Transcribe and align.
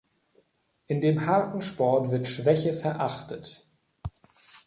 In 0.87 0.99
dem 0.99 1.27
harten 1.27 1.61
Sport 1.61 2.09
wird 2.09 2.25
Schwäche 2.27 2.73
verachtet. 2.73 3.67